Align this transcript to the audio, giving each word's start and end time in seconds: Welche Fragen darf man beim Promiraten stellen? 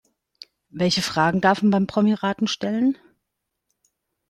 Welche 0.71 1.03
Fragen 1.03 1.41
darf 1.41 1.61
man 1.61 1.69
beim 1.69 1.85
Promiraten 1.85 2.47
stellen? 2.47 2.97